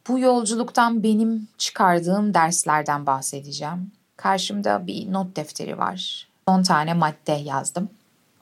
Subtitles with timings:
[0.07, 3.91] Bu yolculuktan benim çıkardığım derslerden bahsedeceğim.
[4.17, 6.27] Karşımda bir not defteri var.
[6.47, 7.89] 10 tane madde yazdım.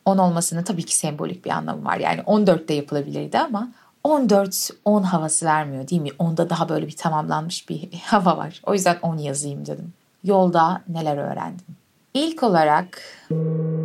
[0.05, 1.97] 10 olmasının tabii ki sembolik bir anlamı var.
[1.97, 3.71] Yani 14 de yapılabilirdi ama
[4.03, 6.09] 14 10 havası vermiyor değil mi?
[6.19, 8.61] Onda daha böyle bir tamamlanmış bir hava var.
[8.65, 9.93] O yüzden 10 yazayım dedim.
[10.23, 11.65] Yolda neler öğrendim?
[12.13, 13.01] İlk olarak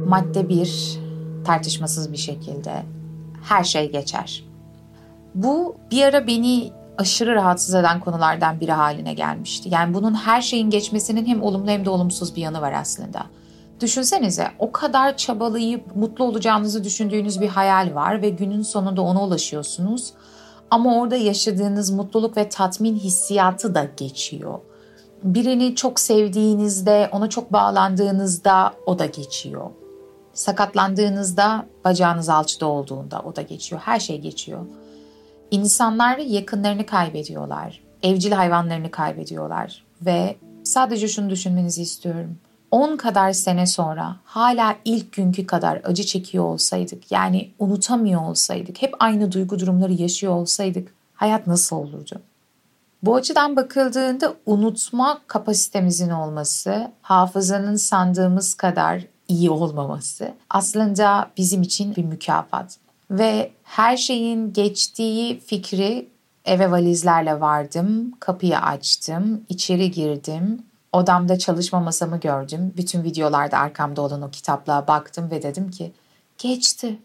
[0.06, 1.09] madde 1
[1.44, 2.82] tartışmasız bir şekilde
[3.42, 4.44] her şey geçer.
[5.34, 9.68] Bu bir ara beni aşırı rahatsız eden konulardan biri haline gelmişti.
[9.72, 13.26] Yani bunun her şeyin geçmesinin hem olumlu hem de olumsuz bir yanı var aslında.
[13.80, 20.12] Düşünsenize o kadar çabalayıp mutlu olacağınızı düşündüğünüz bir hayal var ve günün sonunda ona ulaşıyorsunuz.
[20.70, 24.58] Ama orada yaşadığınız mutluluk ve tatmin hissiyatı da geçiyor.
[25.22, 29.70] Birini çok sevdiğinizde, ona çok bağlandığınızda o da geçiyor.
[30.40, 33.80] Sakatlandığınızda, bacağınız alçıda olduğunda o da geçiyor.
[33.84, 34.66] Her şey geçiyor.
[35.50, 37.80] İnsanlar yakınlarını kaybediyorlar.
[38.02, 39.84] Evcil hayvanlarını kaybediyorlar.
[40.02, 42.38] Ve sadece şunu düşünmenizi istiyorum.
[42.70, 48.94] 10 kadar sene sonra hala ilk günkü kadar acı çekiyor olsaydık, yani unutamıyor olsaydık, hep
[48.98, 52.20] aynı duygu durumları yaşıyor olsaydık hayat nasıl olurdu?
[53.02, 62.04] Bu açıdan bakıldığında unutma kapasitemizin olması, hafızanın sandığımız kadar iyi olmaması aslında bizim için bir
[62.04, 62.76] mükafat.
[63.10, 66.08] Ve her şeyin geçtiği fikri
[66.44, 72.74] eve valizlerle vardım, kapıyı açtım, içeri girdim, odamda çalışma masamı gördüm.
[72.76, 75.92] Bütün videolarda arkamda olan o kitaplığa baktım ve dedim ki
[76.38, 76.98] geçti.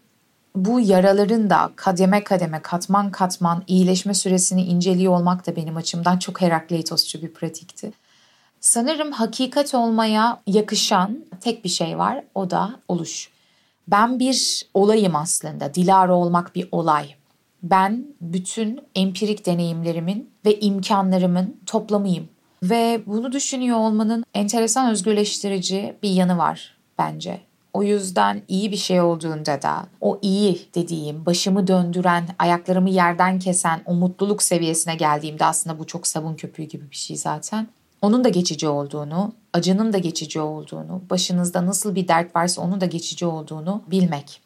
[0.56, 6.40] Bu yaraların da kademe kademe katman katman iyileşme süresini inceliyor olmak da benim açımdan çok
[6.40, 7.92] Herakleitosçu bir pratikti.
[8.66, 13.30] Sanırım hakikat olmaya yakışan tek bir şey var o da oluş.
[13.88, 15.74] Ben bir olayım aslında.
[15.74, 17.14] Dilara olmak bir olay.
[17.62, 22.28] Ben bütün empirik deneyimlerimin ve imkanlarımın toplamıyım.
[22.62, 27.40] Ve bunu düşünüyor olmanın enteresan özgürleştirici bir yanı var bence.
[27.72, 33.80] O yüzden iyi bir şey olduğunda da o iyi dediğim, başımı döndüren, ayaklarımı yerden kesen
[33.86, 37.68] o mutluluk seviyesine geldiğimde aslında bu çok sabun köpüğü gibi bir şey zaten.
[38.06, 42.86] Onun da geçici olduğunu, acının da geçici olduğunu, başınızda nasıl bir dert varsa onun da
[42.86, 44.42] geçici olduğunu bilmek.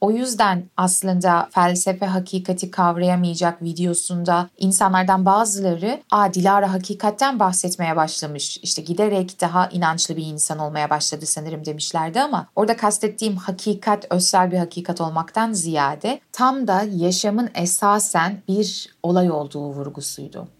[0.00, 8.58] O yüzden aslında felsefe hakikati kavrayamayacak videosunda insanlardan bazıları Aa, Dilara hakikatten bahsetmeye başlamış.
[8.62, 14.50] İşte giderek daha inançlı bir insan olmaya başladı sanırım demişlerdi ama orada kastettiğim hakikat özel
[14.52, 20.59] bir hakikat olmaktan ziyade tam da yaşamın esasen bir olay olduğu vurgusuydu.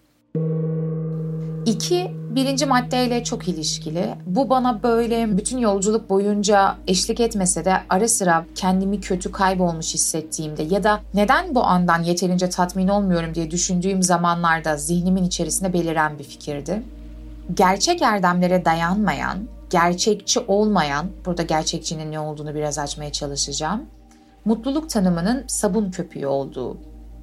[1.66, 4.14] İki, birinci maddeyle çok ilişkili.
[4.26, 10.62] Bu bana böyle bütün yolculuk boyunca eşlik etmese de ara sıra kendimi kötü kaybolmuş hissettiğimde
[10.62, 16.24] ya da neden bu andan yeterince tatmin olmuyorum diye düşündüğüm zamanlarda zihnimin içerisinde beliren bir
[16.24, 16.82] fikirdi.
[17.54, 19.38] Gerçek erdemlere dayanmayan,
[19.70, 23.86] gerçekçi olmayan, burada gerçekçinin ne olduğunu biraz açmaya çalışacağım.
[24.44, 26.76] Mutluluk tanımının sabun köpüğü olduğu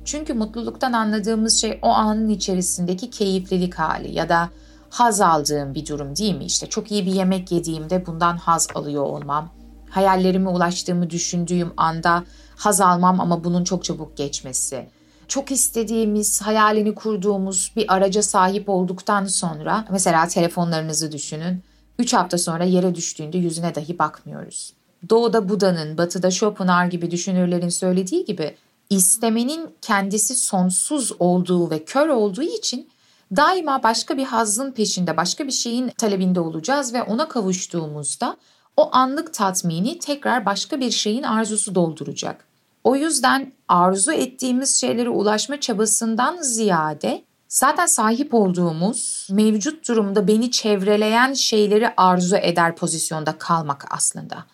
[0.08, 4.50] çünkü mutluluktan anladığımız şey o anın içerisindeki keyiflilik hali ya da
[4.90, 6.46] haz aldığım bir durum değil mi?
[6.46, 9.50] İşte çok iyi bir yemek yediğimde bundan haz alıyor olmam.
[9.90, 12.24] Hayallerime ulaştığımı düşündüğüm anda
[12.56, 14.90] haz almam ama bunun çok çabuk geçmesi.
[15.28, 21.64] Çok istediğimiz, hayalini kurduğumuz bir araca sahip olduktan sonra mesela telefonlarınızı düşünün.
[22.00, 24.74] 3 hafta sonra yere düştüğünde yüzüne dahi bakmıyoruz.
[25.10, 28.56] Doğuda Buda'nın, batıda Schopenhauer gibi düşünürlerin söylediği gibi
[28.90, 32.90] istemenin kendisi sonsuz olduğu ve kör olduğu için
[33.36, 38.38] daima başka bir hazın peşinde, başka bir şeyin talebinde olacağız ve ona kavuştuğumuzda
[38.78, 42.48] o anlık tatmini tekrar başka bir şeyin arzusu dolduracak.
[42.84, 51.34] O yüzden arzu ettiğimiz şeylere ulaşma çabasından ziyade zaten sahip olduğumuz mevcut durumda beni çevreleyen
[51.34, 54.46] şeyleri arzu eder pozisyonda kalmak aslında.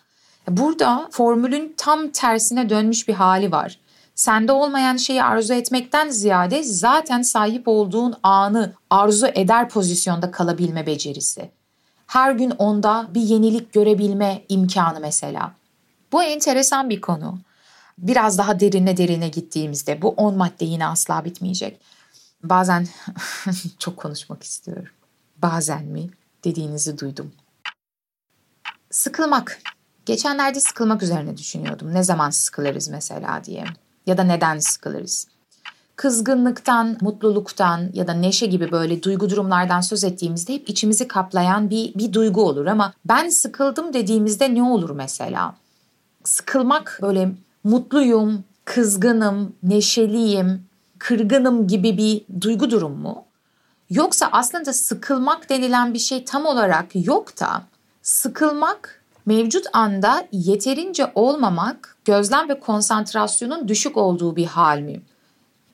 [0.48, 3.78] Burada formülün tam tersine dönmüş bir hali var.
[4.14, 11.50] Sende olmayan şeyi arzu etmekten ziyade zaten sahip olduğun anı arzu eder pozisyonda kalabilme becerisi.
[12.06, 15.52] Her gün onda bir yenilik görebilme imkanı mesela.
[16.12, 17.38] Bu enteresan bir konu.
[17.98, 21.80] Biraz daha derine derine gittiğimizde bu 10 madde yine asla bitmeyecek.
[22.42, 22.88] Bazen
[23.78, 24.92] çok konuşmak istiyorum.
[25.42, 26.10] Bazen mi
[26.44, 27.32] dediğinizi duydum.
[28.90, 29.58] Sıkılmak.
[30.06, 31.94] Geçenlerde sıkılmak üzerine düşünüyordum.
[31.94, 33.64] Ne zaman sıkılırız mesela diye
[34.06, 35.26] ya da neden sıkılırız?
[35.96, 41.94] Kızgınlıktan, mutluluktan ya da neşe gibi böyle duygu durumlardan söz ettiğimizde hep içimizi kaplayan bir,
[41.94, 45.54] bir duygu olur ama ben sıkıldım dediğimizde ne olur mesela?
[46.24, 47.32] Sıkılmak böyle
[47.64, 50.66] mutluyum, kızgınım, neşeliyim,
[50.98, 53.24] kırgınım gibi bir duygu durum mu?
[53.90, 57.62] Yoksa aslında sıkılmak denilen bir şey tam olarak yok da
[58.02, 65.02] sıkılmak Mevcut anda yeterince olmamak, gözlem ve konsantrasyonun düşük olduğu bir hal mi?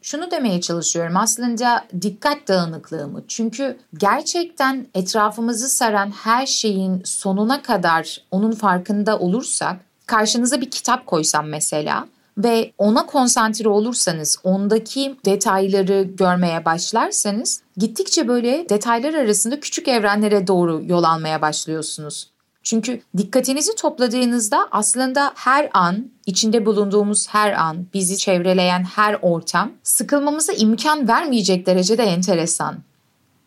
[0.02, 3.22] Şunu demeye çalışıyorum aslında dikkat dağınıklığı mı?
[3.28, 9.76] Çünkü gerçekten etrafımızı saran her şeyin sonuna kadar onun farkında olursak,
[10.06, 12.08] karşınıza bir kitap koysam mesela
[12.38, 20.82] ve ona konsantre olursanız, ondaki detayları görmeye başlarsanız gittikçe böyle detaylar arasında küçük evrenlere doğru
[20.86, 22.30] yol almaya başlıyorsunuz.
[22.62, 30.52] Çünkü dikkatinizi topladığınızda aslında her an, içinde bulunduğumuz her an, bizi çevreleyen her ortam sıkılmamıza
[30.52, 32.78] imkan vermeyecek derecede enteresan.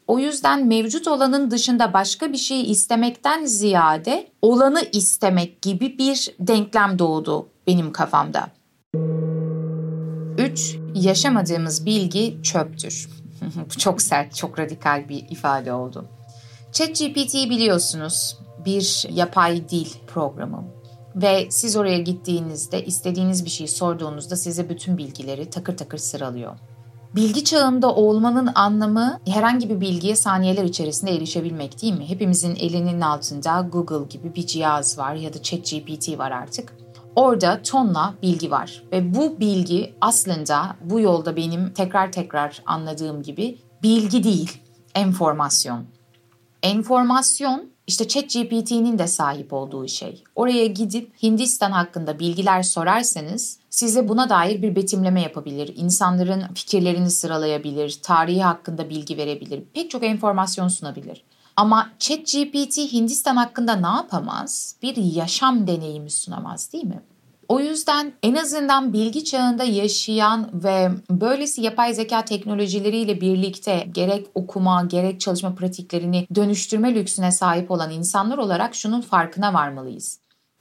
[0.07, 6.99] O yüzden mevcut olanın dışında başka bir şey istemekten ziyade olanı istemek gibi bir denklem
[6.99, 8.47] doğdu benim kafamda.
[10.37, 10.77] 3.
[10.95, 13.09] Yaşamadığımız bilgi çöptür.
[13.77, 16.05] çok sert, çok radikal bir ifade oldu.
[16.71, 20.63] ChatGPT biliyorsunuz bir yapay dil programı
[21.15, 26.57] ve siz oraya gittiğinizde istediğiniz bir şeyi sorduğunuzda size bütün bilgileri takır takır sıralıyor.
[27.15, 32.09] Bilgi çağında olmanın anlamı herhangi bir bilgiye saniyeler içerisinde erişebilmek değil mi?
[32.09, 36.73] Hepimizin elinin altında Google gibi bir cihaz var ya da ChatGPT var artık.
[37.15, 43.59] Orada tonla bilgi var ve bu bilgi aslında bu yolda benim tekrar tekrar anladığım gibi
[43.83, 44.61] bilgi değil,
[44.95, 45.85] enformasyon.
[46.63, 50.23] Enformasyon işte ChatGPT'nin de sahip olduğu şey.
[50.35, 55.73] Oraya gidip Hindistan hakkında bilgiler sorarsanız size buna dair bir betimleme yapabilir.
[55.75, 59.63] İnsanların fikirlerini sıralayabilir, tarihi hakkında bilgi verebilir.
[59.73, 61.23] Pek çok enformasyon sunabilir.
[61.55, 64.75] Ama ChatGPT Hindistan hakkında ne yapamaz?
[64.81, 67.01] Bir yaşam deneyimi sunamaz değil mi?
[67.53, 74.83] O yüzden en azından bilgi çağında yaşayan ve böylesi yapay zeka teknolojileriyle birlikte gerek okuma
[74.83, 80.19] gerek çalışma pratiklerini dönüştürme lüksüne sahip olan insanlar olarak şunun farkına varmalıyız.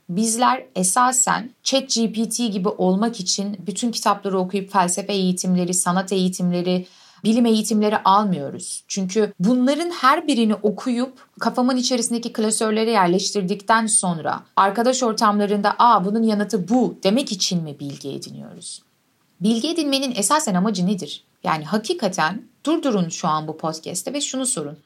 [0.09, 6.85] Bizler esasen ChatGPT gibi olmak için bütün kitapları okuyup felsefe eğitimleri, sanat eğitimleri,
[7.23, 8.83] bilim eğitimleri almıyoruz.
[8.87, 16.69] Çünkü bunların her birini okuyup kafamın içerisindeki klasörlere yerleştirdikten sonra arkadaş ortamlarında aa bunun yanıtı
[16.69, 18.81] bu demek için mi bilgi ediniyoruz?
[19.41, 21.23] Bilgi edinmenin esasen amacı nedir?
[21.43, 24.77] Yani hakikaten durdurun şu an bu podcast'te ve şunu sorun.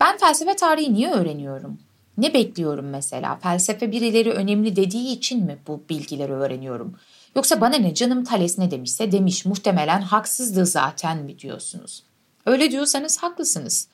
[0.00, 1.78] Ben felsefe tarihi niye öğreniyorum?
[2.18, 3.36] Ne bekliyorum mesela?
[3.36, 6.96] Felsefe birileri önemli dediği için mi bu bilgileri öğreniyorum?
[7.36, 12.02] Yoksa bana ne canım Thales ne demişse demiş muhtemelen haksızdı zaten mi diyorsunuz?
[12.46, 13.88] Öyle diyorsanız haklısınız.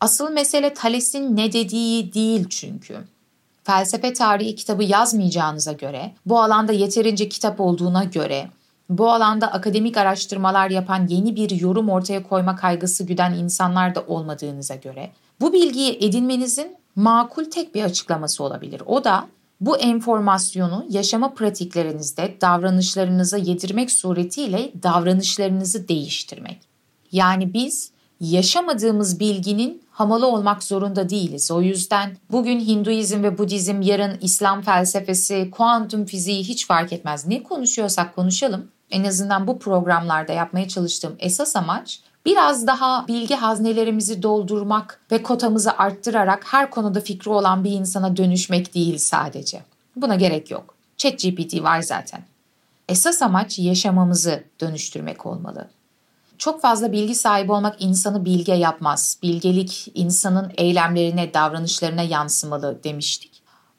[0.00, 2.96] Asıl mesele Thales'in ne dediği değil çünkü.
[3.64, 8.48] Felsefe tarihi kitabı yazmayacağınıza göre, bu alanda yeterince kitap olduğuna göre,
[8.88, 14.74] bu alanda akademik araştırmalar yapan yeni bir yorum ortaya koyma kaygısı güden insanlar da olmadığınıza
[14.74, 18.82] göre, bu bilgiyi edinmenizin makul tek bir açıklaması olabilir.
[18.86, 19.28] O da
[19.60, 26.58] bu enformasyonu yaşama pratiklerinizde davranışlarınıza yedirmek suretiyle davranışlarınızı değiştirmek.
[27.12, 31.50] Yani biz yaşamadığımız bilginin hamalı olmak zorunda değiliz.
[31.50, 37.26] O yüzden bugün Hinduizm ve Budizm, yarın İslam felsefesi, kuantum fiziği hiç fark etmez.
[37.26, 38.68] Ne konuşuyorsak konuşalım.
[38.90, 45.78] En azından bu programlarda yapmaya çalıştığım esas amaç biraz daha bilgi haznelerimizi doldurmak ve kotamızı
[45.78, 49.62] arttırarak her konuda fikri olan bir insana dönüşmek değil sadece.
[49.96, 50.74] Buna gerek yok.
[50.96, 52.24] ChatGPT var zaten.
[52.88, 55.68] Esas amaç yaşamamızı dönüştürmek olmalı.
[56.38, 59.18] Çok fazla bilgi sahibi olmak insanı bilge yapmaz.
[59.22, 63.35] Bilgelik insanın eylemlerine, davranışlarına yansımalı demiştik.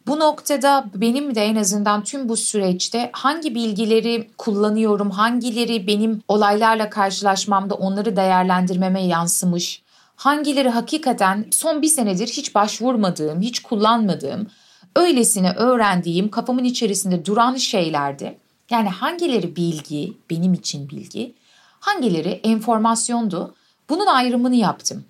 [0.07, 6.89] Bu noktada benim de en azından tüm bu süreçte hangi bilgileri kullanıyorum, hangileri benim olaylarla
[6.89, 9.81] karşılaşmamda onları değerlendirmeme yansımış,
[10.15, 14.47] hangileri hakikaten son bir senedir hiç başvurmadığım, hiç kullanmadığım,
[14.95, 18.37] öylesine öğrendiğim, kafamın içerisinde duran şeylerdi.
[18.69, 21.33] Yani hangileri bilgi, benim için bilgi,
[21.79, 23.55] hangileri enformasyondu,
[23.89, 25.03] bunun ayrımını yaptım.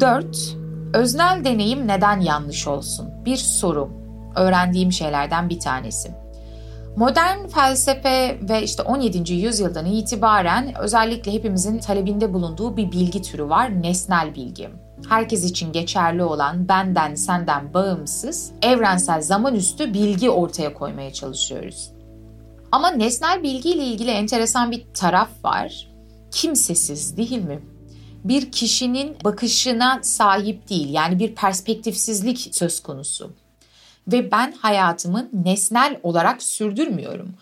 [0.00, 0.67] 4.
[0.94, 3.10] Öznel deneyim neden yanlış olsun?
[3.24, 3.90] Bir soru.
[4.36, 6.10] Öğrendiğim şeylerden bir tanesi.
[6.96, 9.32] Modern felsefe ve işte 17.
[9.32, 14.70] yüzyıldan itibaren özellikle hepimizin talebinde bulunduğu bir bilgi türü var, nesnel bilgi.
[15.08, 21.90] Herkes için geçerli olan benden senden bağımsız, evrensel zaman üstü bilgi ortaya koymaya çalışıyoruz.
[22.72, 25.88] Ama nesnel bilgi ile ilgili enteresan bir taraf var.
[26.30, 27.60] Kimsesiz değil mi?
[28.24, 30.92] Bir kişinin bakışına sahip değil.
[30.92, 33.32] Yani bir perspektifsizlik söz konusu.
[34.08, 37.34] Ve ben hayatımı nesnel olarak sürdürmüyorum.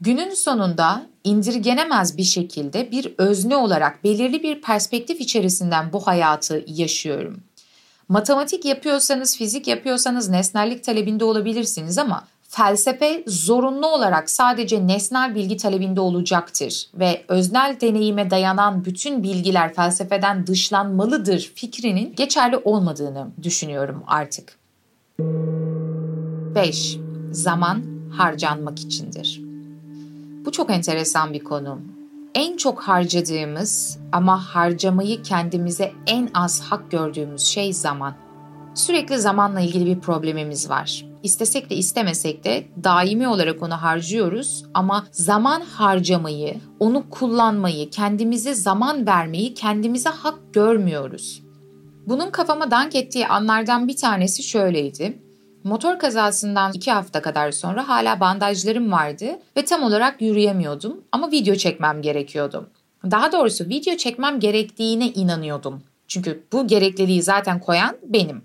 [0.00, 7.42] Günün sonunda indirgenemez bir şekilde bir özne olarak belirli bir perspektif içerisinden bu hayatı yaşıyorum.
[8.08, 16.00] Matematik yapıyorsanız, fizik yapıyorsanız nesnellik talebinde olabilirsiniz ama felsefe zorunlu olarak sadece nesnel bilgi talebinde
[16.00, 24.58] olacaktır ve öznel deneyime dayanan bütün bilgiler felsefeden dışlanmalıdır fikrinin geçerli olmadığını düşünüyorum artık.
[26.54, 26.98] 5.
[27.32, 27.82] Zaman
[28.16, 29.40] harcanmak içindir.
[30.44, 31.78] Bu çok enteresan bir konu.
[32.34, 38.14] En çok harcadığımız ama harcamayı kendimize en az hak gördüğümüz şey zaman.
[38.74, 41.04] Sürekli zamanla ilgili bir problemimiz var.
[41.26, 49.06] İstesek de istemesek de daimi olarak onu harcıyoruz ama zaman harcamayı, onu kullanmayı, kendimize zaman
[49.06, 51.42] vermeyi kendimize hak görmüyoruz.
[52.06, 55.18] Bunun kafama dank ettiği anlardan bir tanesi şöyleydi.
[55.64, 61.54] Motor kazasından iki hafta kadar sonra hala bandajlarım vardı ve tam olarak yürüyemiyordum ama video
[61.54, 62.70] çekmem gerekiyordu.
[63.10, 65.82] Daha doğrusu video çekmem gerektiğine inanıyordum.
[66.08, 68.42] Çünkü bu gerekliliği zaten koyan benim.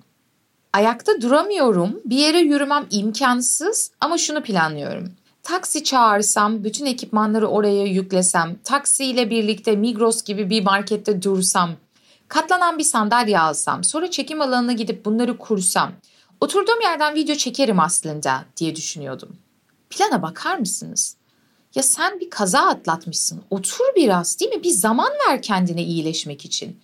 [0.74, 2.02] Ayakta duramıyorum.
[2.06, 5.12] Bir yere yürümem imkansız ama şunu planlıyorum.
[5.44, 11.72] Taksi çağırsam, bütün ekipmanları oraya yüklesem, taksiyle birlikte Migros gibi bir markette dursam,
[12.28, 15.92] katlanan bir sandalye alsam, sonra çekim alanına gidip bunları kursam,
[16.42, 19.38] oturduğum yerden video çekerim aslında diye düşünüyordum.
[19.90, 21.16] Plana bakar mısınız?
[21.76, 23.42] Ya sen bir kaza atlatmışsın.
[23.50, 24.64] Otur biraz değil mi?
[24.64, 26.80] Bir zaman ver kendine iyileşmek için.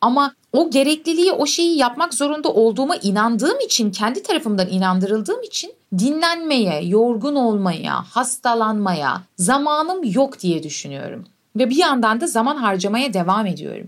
[0.00, 6.84] Ama o gerekliliği, o şeyi yapmak zorunda olduğuma inandığım için, kendi tarafımdan inandırıldığım için dinlenmeye,
[6.84, 11.24] yorgun olmaya, hastalanmaya zamanım yok diye düşünüyorum.
[11.56, 13.86] Ve bir yandan da zaman harcamaya devam ediyorum.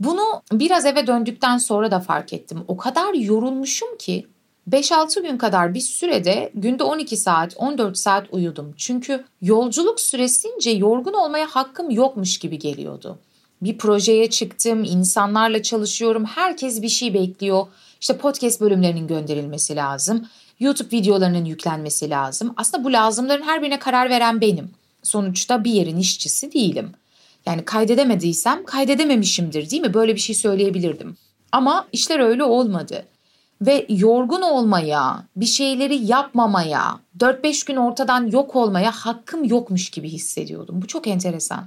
[0.00, 2.64] Bunu biraz eve döndükten sonra da fark ettim.
[2.68, 4.26] O kadar yorulmuşum ki
[4.70, 8.74] 5-6 gün kadar bir sürede günde 12 saat, 14 saat uyudum.
[8.76, 13.18] Çünkü yolculuk süresince yorgun olmaya hakkım yokmuş gibi geliyordu
[13.62, 17.66] bir projeye çıktım, insanlarla çalışıyorum, herkes bir şey bekliyor.
[18.00, 20.26] İşte podcast bölümlerinin gönderilmesi lazım,
[20.60, 22.54] YouTube videolarının yüklenmesi lazım.
[22.56, 24.70] Aslında bu lazımların her birine karar veren benim.
[25.02, 26.92] Sonuçta bir yerin işçisi değilim.
[27.46, 29.94] Yani kaydedemediysem kaydedememişimdir değil mi?
[29.94, 31.16] Böyle bir şey söyleyebilirdim.
[31.52, 33.04] Ama işler öyle olmadı.
[33.60, 40.82] Ve yorgun olmaya, bir şeyleri yapmamaya, 4-5 gün ortadan yok olmaya hakkım yokmuş gibi hissediyordum.
[40.82, 41.64] Bu çok enteresan.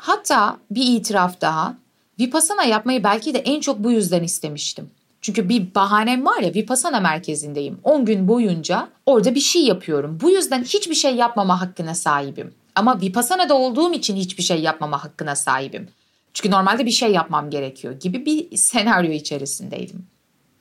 [0.00, 1.74] Hatta bir itiraf daha.
[2.20, 4.90] Vipassana yapmayı belki de en çok bu yüzden istemiştim.
[5.20, 7.78] Çünkü bir bahanem var ya Vipassana merkezindeyim.
[7.84, 10.18] 10 gün boyunca orada bir şey yapıyorum.
[10.22, 12.54] Bu yüzden hiçbir şey yapmama hakkına sahibim.
[12.74, 15.88] Ama Vipassana'da olduğum için hiçbir şey yapmama hakkına sahibim.
[16.34, 20.06] Çünkü normalde bir şey yapmam gerekiyor gibi bir senaryo içerisindeydim.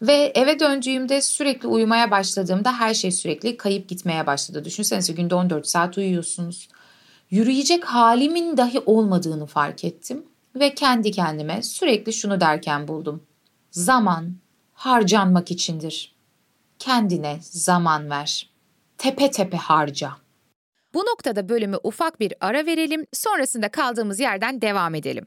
[0.02, 4.66] Ve eve döndüğümde sürekli uyumaya başladığımda her şey sürekli kayıp gitmeye başladı.
[4.66, 6.68] Düşünsenize günde 14 saat uyuyorsunuz.
[7.32, 13.24] Yürüyecek halimin dahi olmadığını fark ettim ve kendi kendime sürekli şunu derken buldum.
[13.72, 14.36] Zaman
[14.74, 16.16] harcanmak içindir.
[16.80, 18.50] Kendine zaman ver.
[18.98, 20.12] Tepe tepe harca.
[20.94, 25.26] Bu noktada bölümü ufak bir ara verelim, sonrasında kaldığımız yerden devam edelim.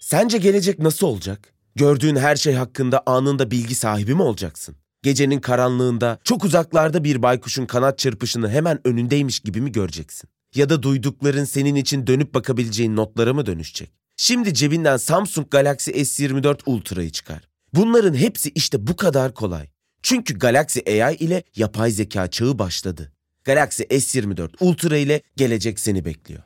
[0.00, 1.54] Sence gelecek nasıl olacak?
[1.76, 4.76] Gördüğün her şey hakkında anında bilgi sahibi mi olacaksın?
[5.02, 10.33] Gecenin karanlığında çok uzaklarda bir baykuşun kanat çırpışını hemen önündeymiş gibi mi göreceksin?
[10.54, 13.90] Ya da duydukların senin için dönüp bakabileceğin notlara mı dönüşecek?
[14.16, 17.48] Şimdi cebinden Samsung Galaxy S24 Ultra'yı çıkar.
[17.72, 19.68] Bunların hepsi işte bu kadar kolay.
[20.02, 23.12] Çünkü Galaxy AI ile yapay zeka çağı başladı.
[23.44, 26.42] Galaxy S24 Ultra ile gelecek seni bekliyor.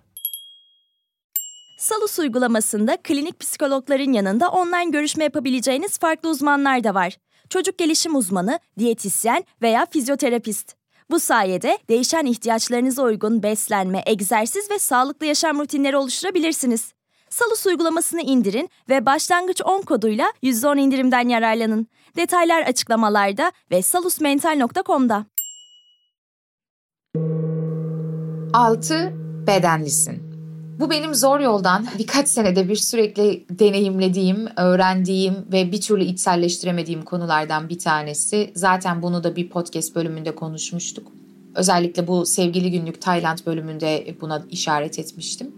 [1.78, 7.16] Salus uygulamasında klinik psikologların yanında online görüşme yapabileceğiniz farklı uzmanlar da var.
[7.50, 10.77] Çocuk gelişim uzmanı, diyetisyen veya fizyoterapist.
[11.10, 16.92] Bu sayede değişen ihtiyaçlarınıza uygun beslenme, egzersiz ve sağlıklı yaşam rutinleri oluşturabilirsiniz.
[17.30, 21.86] Salus uygulamasını indirin ve başlangıç 10 koduyla %10 indirimden yararlanın.
[22.16, 25.26] Detaylar açıklamalarda ve salusmental.com'da.
[28.54, 29.12] 6.
[29.46, 30.27] Bedenlisin.
[30.78, 37.68] Bu benim zor yoldan birkaç senede bir sürekli deneyimlediğim, öğrendiğim ve bir türlü içselleştiremediğim konulardan
[37.68, 38.50] bir tanesi.
[38.54, 41.12] Zaten bunu da bir podcast bölümünde konuşmuştuk.
[41.54, 45.52] Özellikle bu sevgili günlük Tayland bölümünde buna işaret etmiştim.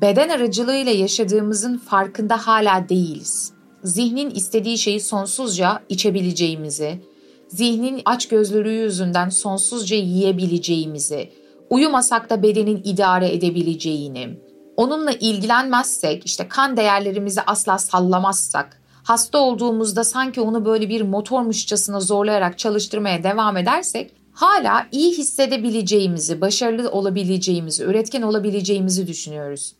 [0.00, 3.52] Beden aracılığıyla yaşadığımızın farkında hala değiliz.
[3.84, 7.00] Zihnin istediği şeyi sonsuzca içebileceğimizi,
[7.48, 11.30] zihnin açgözlülüğü yüzünden sonsuzca yiyebileceğimizi,
[11.70, 14.38] uyumasak da bedenin idare edebileceğini,
[14.76, 22.58] onunla ilgilenmezsek, işte kan değerlerimizi asla sallamazsak, hasta olduğumuzda sanki onu böyle bir motormuşçasına zorlayarak
[22.58, 29.74] çalıştırmaya devam edersek, hala iyi hissedebileceğimizi, başarılı olabileceğimizi, üretken olabileceğimizi düşünüyoruz.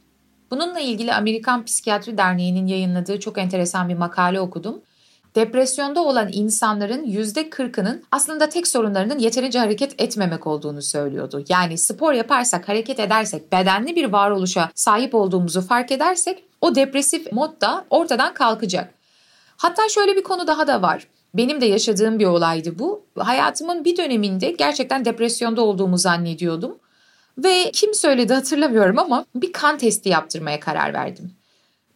[0.51, 4.83] Bununla ilgili Amerikan Psikiyatri Derneği'nin yayınladığı çok enteresan bir makale okudum.
[5.37, 11.45] Depresyonda olan insanların %40'ının aslında tek sorunlarının yeterince hareket etmemek olduğunu söylüyordu.
[11.49, 17.61] Yani spor yaparsak, hareket edersek, bedenli bir varoluşa sahip olduğumuzu fark edersek o depresif mod
[17.61, 18.95] da ortadan kalkacak.
[19.57, 21.07] Hatta şöyle bir konu daha da var.
[21.35, 23.05] Benim de yaşadığım bir olaydı bu.
[23.19, 26.79] Hayatımın bir döneminde gerçekten depresyonda olduğumu zannediyordum.
[27.39, 31.33] Ve kim söyledi hatırlamıyorum ama bir kan testi yaptırmaya karar verdim.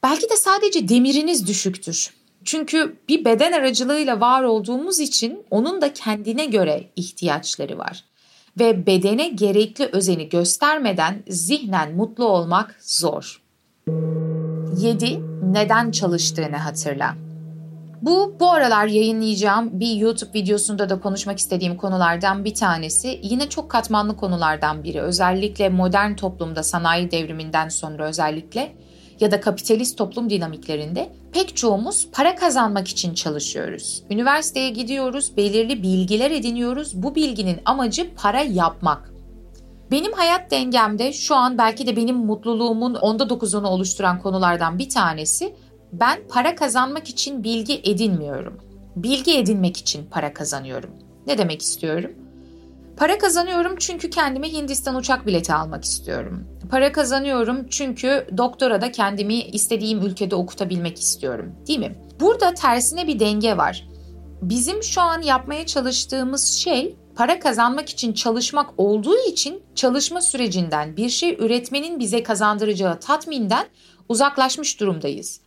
[0.02, 2.19] Belki de sadece demiriniz düşüktür.
[2.44, 8.04] Çünkü bir beden aracılığıyla var olduğumuz için onun da kendine göre ihtiyaçları var.
[8.58, 13.42] Ve bedene gerekli özeni göstermeden zihnen mutlu olmak zor.
[14.80, 15.20] 7.
[15.52, 17.14] Neden çalıştığını hatırla.
[18.02, 23.20] Bu bu aralar yayınlayacağım bir YouTube videosunda da konuşmak istediğim konulardan bir tanesi.
[23.22, 25.00] Yine çok katmanlı konulardan biri.
[25.00, 28.72] Özellikle modern toplumda sanayi devriminden sonra özellikle
[29.20, 34.02] ya da kapitalist toplum dinamiklerinde pek çoğumuz para kazanmak için çalışıyoruz.
[34.10, 37.02] Üniversiteye gidiyoruz, belirli bilgiler ediniyoruz.
[37.02, 39.12] Bu bilginin amacı para yapmak.
[39.90, 45.54] Benim hayat dengemde şu an belki de benim mutluluğumun onda dokuzunu oluşturan konulardan bir tanesi
[45.92, 48.60] ben para kazanmak için bilgi edinmiyorum.
[48.96, 50.90] Bilgi edinmek için para kazanıyorum.
[51.26, 52.10] Ne demek istiyorum?
[53.00, 56.48] Para kazanıyorum çünkü kendime Hindistan uçak bileti almak istiyorum.
[56.70, 61.52] Para kazanıyorum çünkü doktora da kendimi istediğim ülkede okutabilmek istiyorum.
[61.68, 61.98] Değil mi?
[62.20, 63.88] Burada tersine bir denge var.
[64.42, 71.08] Bizim şu an yapmaya çalıştığımız şey para kazanmak için çalışmak olduğu için çalışma sürecinden bir
[71.08, 73.66] şey üretmenin bize kazandıracağı tatminden
[74.08, 75.40] uzaklaşmış durumdayız.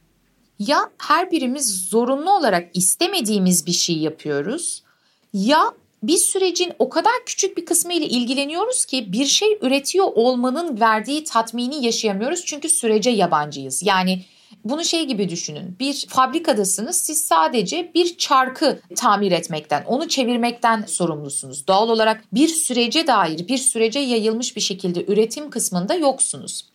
[0.59, 4.83] Ya her birimiz zorunlu olarak istemediğimiz bir şey yapıyoruz
[5.33, 10.79] ya bir sürecin o kadar küçük bir kısmı ile ilgileniyoruz ki bir şey üretiyor olmanın
[10.79, 13.83] verdiği tatmini yaşayamıyoruz çünkü sürece yabancıyız.
[13.83, 14.21] Yani
[14.65, 15.75] bunu şey gibi düşünün.
[15.79, 16.97] Bir fabrikadasınız.
[16.97, 21.67] Siz sadece bir çarkı tamir etmekten, onu çevirmekten sorumlusunuz.
[21.67, 26.72] Doğal olarak bir sürece dair, bir sürece yayılmış bir şekilde üretim kısmında yoksunuz.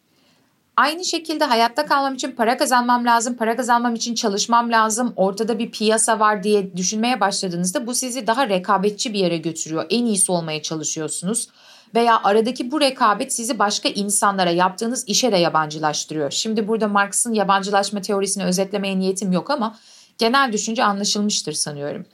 [0.79, 5.71] Aynı şekilde hayatta kalmam için para kazanmam lazım, para kazanmam için çalışmam lazım, ortada bir
[5.71, 9.87] piyasa var diye düşünmeye başladığınızda bu sizi daha rekabetçi bir yere götürüyor.
[9.91, 11.49] En iyisi olmaya çalışıyorsunuz
[11.95, 16.31] veya aradaki bu rekabet sizi başka insanlara yaptığınız işe de yabancılaştırıyor.
[16.31, 19.79] Şimdi burada Marx'ın yabancılaşma teorisini özetlemeye niyetim yok ama
[20.19, 22.07] genel düşünce anlaşılmıştır sanıyorum.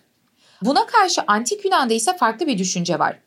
[0.62, 3.18] Buna karşı antik Yunan'da ise farklı bir düşünce var.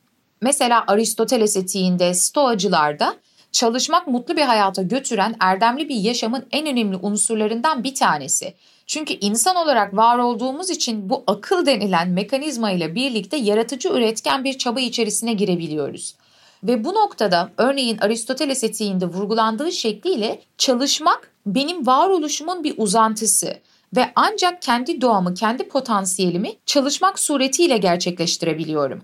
[0.41, 3.15] Mesela Aristoteles etiğinde, Stoacılarda
[3.51, 8.53] çalışmak mutlu bir hayata götüren erdemli bir yaşamın en önemli unsurlarından bir tanesi.
[8.87, 14.57] Çünkü insan olarak var olduğumuz için bu akıl denilen mekanizma ile birlikte yaratıcı üretken bir
[14.57, 16.15] çaba içerisine girebiliyoruz.
[16.63, 23.57] Ve bu noktada örneğin Aristoteles etiğinde vurgulandığı şekliyle çalışmak benim varoluşumun bir uzantısı
[23.95, 29.03] ve ancak kendi doğamı, kendi potansiyelimi çalışmak suretiyle gerçekleştirebiliyorum.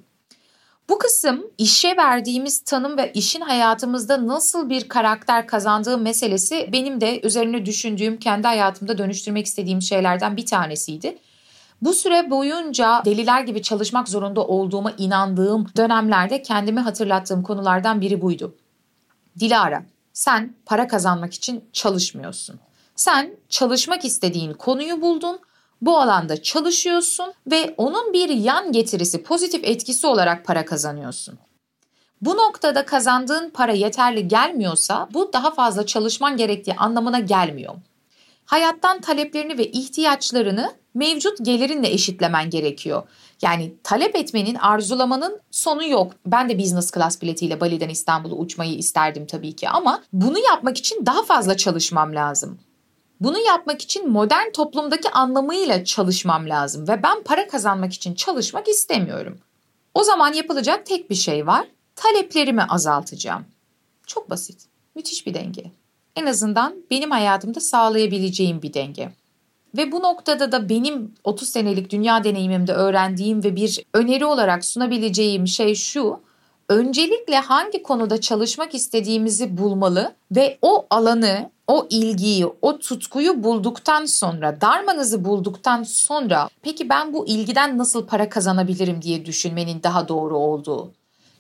[0.89, 7.22] Bu kısım işe verdiğimiz tanım ve işin hayatımızda nasıl bir karakter kazandığı meselesi benim de
[7.24, 11.17] üzerine düşündüğüm, kendi hayatımda dönüştürmek istediğim şeylerden bir tanesiydi.
[11.82, 18.56] Bu süre boyunca deliler gibi çalışmak zorunda olduğuma inandığım dönemlerde kendimi hatırlattığım konulardan biri buydu.
[19.39, 22.60] Dilara, sen para kazanmak için çalışmıyorsun.
[22.96, 25.39] Sen çalışmak istediğin konuyu buldun,
[25.86, 31.39] bu alanda çalışıyorsun ve onun bir yan getirisi, pozitif etkisi olarak para kazanıyorsun.
[32.22, 37.74] Bu noktada kazandığın para yeterli gelmiyorsa bu daha fazla çalışman gerektiği anlamına gelmiyor.
[38.46, 43.04] Hayattan taleplerini ve ihtiyaçlarını mevcut gelirinle eşitlemen gerekiyor.
[43.41, 46.12] Yani talep etmenin, arzulamanın sonu yok.
[46.26, 51.06] Ben de business class biletiyle Bali'den İstanbul'a uçmayı isterdim tabii ki ama bunu yapmak için
[51.06, 52.60] daha fazla çalışmam lazım.
[53.24, 59.40] Bunu yapmak için modern toplumdaki anlamıyla çalışmam lazım ve ben para kazanmak için çalışmak istemiyorum.
[59.94, 61.68] O zaman yapılacak tek bir şey var.
[61.96, 63.46] Taleplerimi azaltacağım.
[64.08, 64.66] Çok basit.
[64.96, 65.64] Müthiş bir denge.
[66.16, 69.12] En azından benim hayatımda sağlayabileceğim bir denge.
[69.78, 75.48] Ve bu noktada da benim 30 senelik dünya deneyimimde öğrendiğim ve bir öneri olarak sunabileceğim
[75.48, 76.20] şey şu.
[76.70, 84.62] Öncelikle hangi konuda çalışmak istediğimizi bulmalı ve o alanı, o ilgiyi, o tutkuyu bulduktan sonra,
[84.62, 90.91] darmanızı bulduktan sonra peki ben bu ilgiden nasıl para kazanabilirim diye düşünmenin daha doğru olduğu.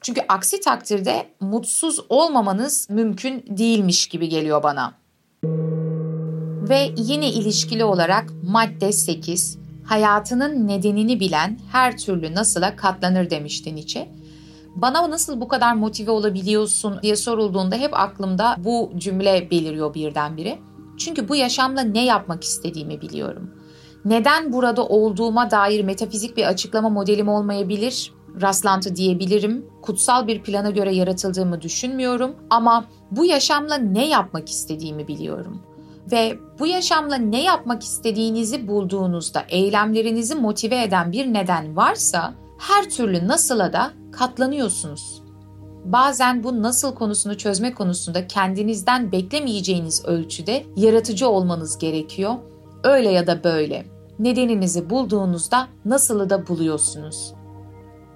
[0.01, 4.93] Çünkü aksi takdirde mutsuz olmamanız mümkün değilmiş gibi geliyor bana.
[6.69, 14.09] Ve yine ilişkili olarak madde 8, hayatının nedenini bilen her türlü nasıla katlanır demişti Nietzsche.
[14.75, 20.59] Bana nasıl bu kadar motive olabiliyorsun diye sorulduğunda hep aklımda bu cümle beliriyor birdenbire.
[20.97, 23.51] Çünkü bu yaşamla ne yapmak istediğimi biliyorum.
[24.05, 29.65] Neden burada olduğuma dair metafizik bir açıklama modelim olmayabilir, rastlantı diyebilirim.
[29.81, 35.61] Kutsal bir plana göre yaratıldığımı düşünmüyorum ama bu yaşamla ne yapmak istediğimi biliyorum.
[36.11, 43.27] Ve bu yaşamla ne yapmak istediğinizi bulduğunuzda eylemlerinizi motive eden bir neden varsa her türlü
[43.27, 45.23] nasıla da katlanıyorsunuz.
[45.85, 52.33] Bazen bu nasıl konusunu çözme konusunda kendinizden beklemeyeceğiniz ölçüde yaratıcı olmanız gerekiyor.
[52.83, 53.85] Öyle ya da böyle.
[54.19, 57.33] Nedeninizi bulduğunuzda nasılı da buluyorsunuz.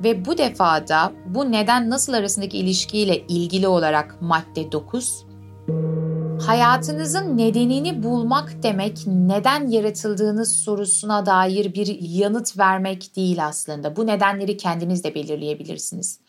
[0.03, 5.26] Ve bu defada bu neden nasıl arasındaki ilişkiyle ilgili olarak madde 9
[6.45, 13.95] Hayatınızın nedenini bulmak demek neden yaratıldığınız sorusuna dair bir yanıt vermek değil aslında.
[13.95, 16.19] Bu nedenleri kendiniz de belirleyebilirsiniz.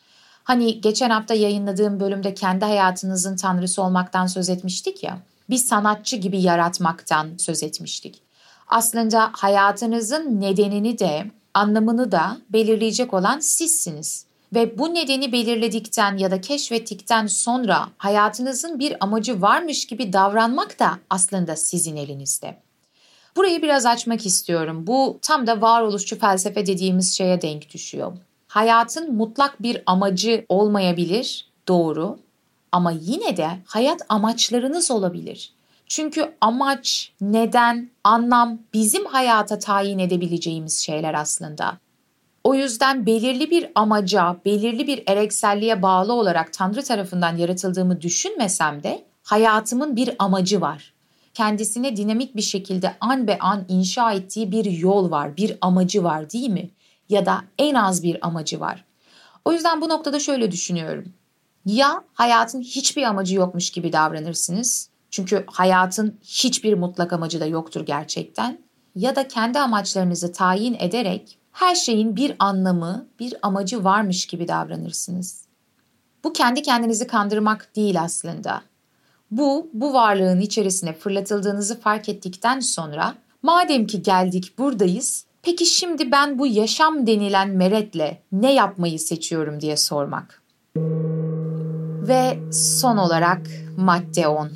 [0.45, 5.19] Hani geçen hafta yayınladığım bölümde kendi hayatınızın tanrısı olmaktan söz etmiştik ya.
[5.51, 8.23] Bir sanatçı gibi yaratmaktan söz etmiştik.
[8.69, 14.28] Aslında hayatınızın nedenini de anlamını da belirleyecek olan sizsiniz.
[14.55, 20.99] Ve bu nedeni belirledikten ya da keşfettikten sonra hayatınızın bir amacı varmış gibi davranmak da
[21.11, 22.57] aslında sizin elinizde.
[23.37, 24.87] Burayı biraz açmak istiyorum.
[24.87, 28.13] Bu tam da varoluşçu felsefe dediğimiz şeye denk düşüyor.
[28.49, 32.19] Hayatın mutlak bir amacı olmayabilir, doğru.
[32.73, 35.53] Ama yine de hayat amaçlarınız olabilir.
[35.87, 41.79] Çünkü amaç, neden, anlam bizim hayata tayin edebileceğimiz şeyler aslında.
[42.49, 49.05] O yüzden belirli bir amaca, belirli bir erekselliğe bağlı olarak Tanrı tarafından yaratıldığımı düşünmesem de
[49.23, 50.95] hayatımın bir amacı var.
[51.35, 56.31] Kendisine dinamik bir şekilde an be an inşa ettiği bir yol var, bir amacı var
[56.31, 56.71] değil mi?
[57.09, 58.85] Ya da en az bir amacı var.
[59.45, 61.13] O yüzden bu noktada şöyle düşünüyorum.
[61.65, 64.91] Ya hayatın hiçbir amacı yokmuş gibi davranırsınız.
[65.11, 68.59] Çünkü hayatın hiçbir mutlak amacı da yoktur gerçekten.
[68.95, 75.45] Ya da kendi amaçlarınızı tayin ederek her şeyin bir anlamı, bir amacı varmış gibi davranırsınız.
[76.25, 78.63] Bu kendi kendinizi kandırmak değil aslında.
[79.31, 86.39] Bu, bu varlığın içerisine fırlatıldığınızı fark ettikten sonra madem ki geldik buradayız, peki şimdi ben
[86.39, 90.43] bu yaşam denilen meretle ne yapmayı seçiyorum diye sormak.
[92.09, 94.51] Ve son olarak madde 10.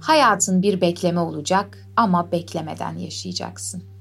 [0.00, 3.91] Hayatın bir bekleme olacak ama beklemeden yaşayacaksın.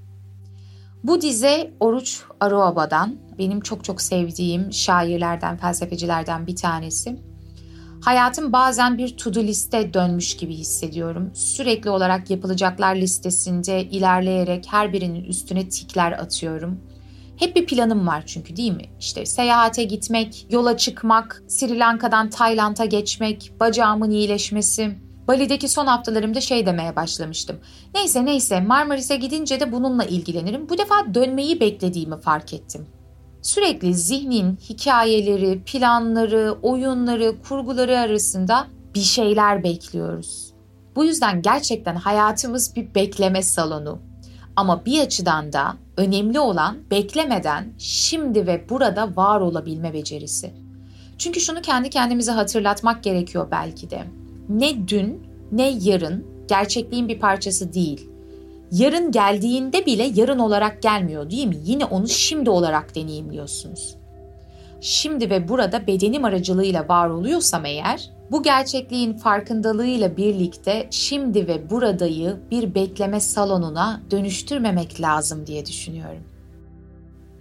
[1.04, 7.20] Bu dize Oruç Aruaba'dan, benim çok çok sevdiğim şairlerden, felsefecilerden bir tanesi.
[8.02, 11.32] Hayatım bazen bir to-do liste dönmüş gibi hissediyorum.
[11.34, 16.80] Sürekli olarak yapılacaklar listesinde ilerleyerek her birinin üstüne tikler atıyorum.
[17.38, 18.86] Hep bir planım var çünkü değil mi?
[19.00, 24.98] İşte seyahate gitmek, yola çıkmak, Sri Lanka'dan Tayland'a geçmek, bacağımın iyileşmesi.
[25.28, 27.60] Bali'deki son haftalarımda şey demeye başlamıştım.
[27.94, 30.70] Neyse neyse Marmaris'e gidince de bununla ilgilenirim.
[30.70, 32.88] Bu defa dönmeyi beklediğimi fark ettim.
[33.42, 40.54] Sürekli zihnin hikayeleri, planları, oyunları, kurguları arasında bir şeyler bekliyoruz.
[40.96, 44.00] Bu yüzden gerçekten hayatımız bir bekleme salonu.
[44.56, 50.54] Ama bir açıdan da önemli olan beklemeden şimdi ve burada var olabilme becerisi.
[51.18, 54.21] Çünkü şunu kendi kendimize hatırlatmak gerekiyor belki de.
[54.58, 58.10] Ne dün ne yarın gerçekliğin bir parçası değil.
[58.72, 61.58] Yarın geldiğinde bile yarın olarak gelmiyor değil mi?
[61.64, 63.96] Yine onu şimdi olarak deneyimliyorsunuz.
[64.82, 72.38] Şimdi ve burada bedenim aracılığıyla var oluyorsam eğer, bu gerçekliğin farkındalığıyla birlikte şimdi ve buradayı
[72.52, 76.31] bir bekleme salonuna dönüştürmemek lazım diye düşünüyorum.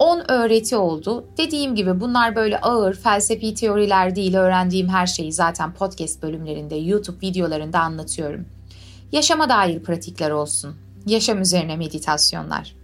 [0.01, 1.25] 10 öğreti oldu.
[1.37, 4.35] Dediğim gibi bunlar böyle ağır felsefi teoriler değil.
[4.35, 8.45] Öğrendiğim her şeyi zaten podcast bölümlerinde, YouTube videolarında anlatıyorum.
[9.11, 10.75] Yaşama dair pratikler olsun.
[11.05, 12.75] Yaşam üzerine meditasyonlar.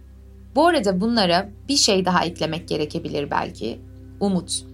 [0.56, 3.78] Bu arada bunlara bir şey daha eklemek gerekebilir belki.
[4.20, 4.64] Umut.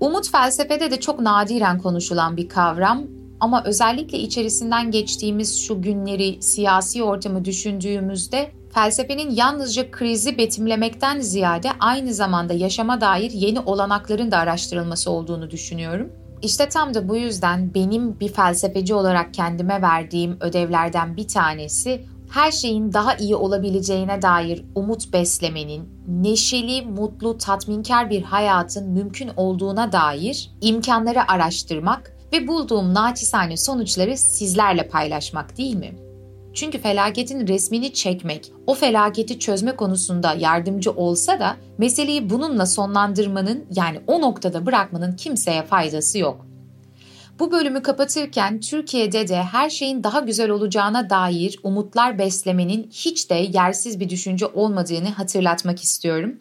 [0.00, 3.02] Umut felsefede de çok nadiren konuşulan bir kavram
[3.40, 12.14] ama özellikle içerisinden geçtiğimiz şu günleri, siyasi ortamı düşündüğümüzde felsefenin yalnızca krizi betimlemekten ziyade aynı
[12.14, 16.12] zamanda yaşama dair yeni olanakların da araştırılması olduğunu düşünüyorum.
[16.42, 22.52] İşte tam da bu yüzden benim bir felsefeci olarak kendime verdiğim ödevlerden bir tanesi her
[22.52, 30.50] şeyin daha iyi olabileceğine dair umut beslemenin, neşeli, mutlu, tatminkar bir hayatın mümkün olduğuna dair
[30.60, 36.09] imkanları araştırmak ve bulduğum naçizane sonuçları sizlerle paylaşmak değil mi?
[36.60, 44.00] Çünkü felaketin resmini çekmek, o felaketi çözme konusunda yardımcı olsa da meseleyi bununla sonlandırmanın yani
[44.06, 46.46] o noktada bırakmanın kimseye faydası yok.
[47.38, 53.34] Bu bölümü kapatırken Türkiye'de de her şeyin daha güzel olacağına dair umutlar beslemenin hiç de
[53.34, 56.40] yersiz bir düşünce olmadığını hatırlatmak istiyorum.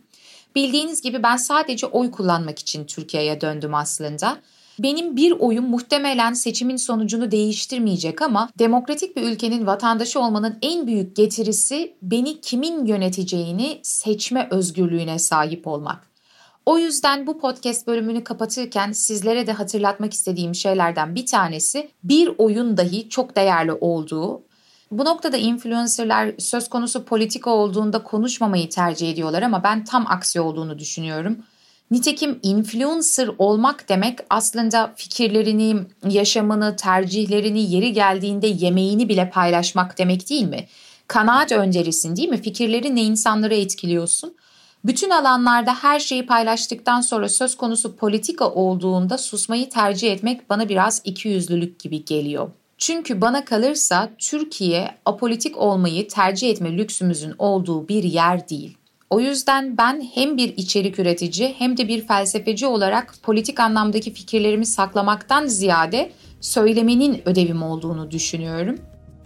[0.55, 4.38] Bildiğiniz gibi ben sadece oy kullanmak için Türkiye'ye döndüm aslında.
[4.80, 11.15] Benim bir oyum muhtemelen seçimin sonucunu değiştirmeyecek ama demokratik bir ülkenin vatandaşı olmanın en büyük
[11.15, 16.10] getirisi beni kimin yöneteceğini seçme özgürlüğüne sahip olmak.
[16.65, 22.78] O yüzden bu podcast bölümünü kapatırken sizlere de hatırlatmak istediğim şeylerden bir tanesi bir oyun
[22.78, 24.42] dahi çok değerli olduğu.
[24.92, 30.80] Bu noktada influencerlar söz konusu politika olduğunda konuşmamayı tercih ediyorlar ama ben tam aksi olduğunu
[30.80, 31.38] düşünüyorum.
[31.91, 35.75] Nitekim influencer olmak demek aslında fikirlerini,
[36.10, 40.67] yaşamını, tercihlerini yeri geldiğinde yemeğini bile paylaşmak demek değil mi?
[41.08, 42.41] Kanaat önderisin değil mi?
[42.41, 44.34] Fikirlerinle insanları etkiliyorsun.
[44.86, 51.02] Bütün alanlarda her şeyi paylaştıktan sonra söz konusu politika olduğunda susmayı tercih etmek bana biraz
[51.06, 52.49] ikiyüzlülük gibi geliyor.
[52.78, 58.79] Çünkü bana kalırsa Türkiye apolitik olmayı tercih etme lüksümüzün olduğu bir yer değil.
[59.10, 64.65] O yüzden ben hem bir içerik üretici hem de bir felsefeci olarak politik anlamdaki fikirlerimi
[64.65, 68.76] saklamaktan ziyade söylemenin ödevim olduğunu düşünüyorum.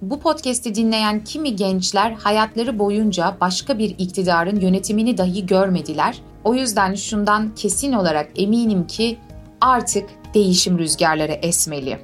[0.02, 6.18] Bu podcast'i dinleyen kimi gençler hayatları boyunca başka bir iktidarın yönetimini dahi görmediler.
[6.44, 9.18] O yüzden şundan kesin olarak eminim ki
[9.62, 12.00] artık değişim rüzgarları esmeli.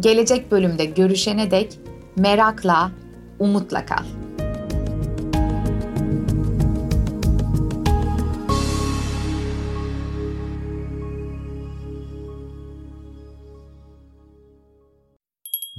[0.00, 1.78] Gelecek bölümde görüşene dek
[2.16, 2.90] merakla,
[3.38, 4.23] umutla kal.